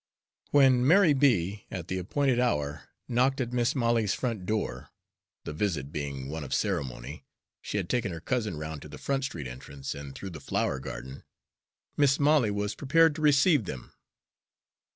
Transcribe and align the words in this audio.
When 0.49 0.87
Mary 0.87 1.13
B., 1.13 1.67
at 1.69 1.87
the 1.87 1.99
appointed 1.99 2.39
hour, 2.39 2.89
knocked 3.07 3.39
at 3.39 3.53
Mis' 3.53 3.75
Molly's 3.75 4.15
front 4.15 4.47
door, 4.47 4.89
the 5.43 5.53
visit 5.53 5.91
being 5.91 6.27
one 6.27 6.43
of 6.43 6.55
ceremony, 6.55 7.23
she 7.61 7.77
had 7.77 7.87
taken 7.87 8.11
her 8.11 8.19
cousin 8.19 8.57
round 8.57 8.81
to 8.81 8.89
the 8.89 8.97
Front 8.97 9.25
Street 9.25 9.45
entrance 9.45 9.93
and 9.93 10.15
through 10.15 10.31
the 10.31 10.41
flower 10.41 10.79
garden, 10.79 11.23
Mis' 11.97 12.19
Molly 12.19 12.49
was 12.49 12.73
prepared 12.73 13.13
to 13.13 13.21
receive 13.21 13.65
them. 13.65 13.93